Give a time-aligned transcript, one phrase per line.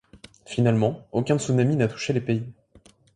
[0.47, 2.43] Finalement aucun tsunami n'a touché les pays.